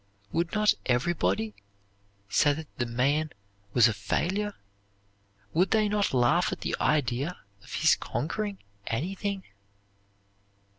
Would 0.31 0.53
not 0.53 0.73
everybody 0.87 1.53
say 2.27 2.53
that 2.53 2.75
the 2.79 2.87
man 2.87 3.33
was 3.71 3.87
a 3.87 3.93
failure? 3.93 4.55
Would 5.53 5.69
they 5.69 5.87
not 5.87 6.11
laugh 6.11 6.51
at 6.51 6.61
the 6.61 6.75
idea 6.81 7.37
of 7.61 7.73
his 7.73 7.97
conquering 7.97 8.57
anything? 8.87 9.43